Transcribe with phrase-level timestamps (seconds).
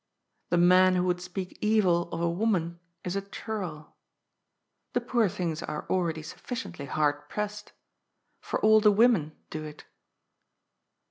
[0.49, 3.95] The man who would speak evil of a woman is a churl.
[4.93, 7.73] The poor things are already sufficiently hard pressed.
[8.39, 9.85] For all the women do it.